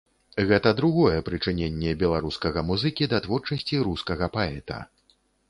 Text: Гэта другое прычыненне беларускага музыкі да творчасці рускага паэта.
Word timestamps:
Гэта 0.51 0.69
другое 0.79 1.19
прычыненне 1.27 1.91
беларускага 2.05 2.65
музыкі 2.71 3.09
да 3.13 3.21
творчасці 3.27 3.81
рускага 3.91 4.33
паэта. 4.41 4.81